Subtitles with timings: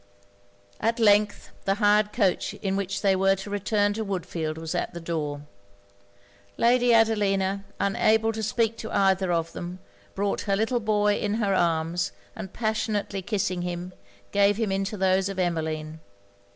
[0.79, 4.95] At length the hired coach in which they were to return to Woodfield was at
[4.95, 5.41] the door.
[6.57, 9.77] Lady Adelina, unable to speak to either of them,
[10.15, 13.93] brought her little boy in her arms, and passionately kissing him,
[14.31, 15.99] gave him into those of Emmeline.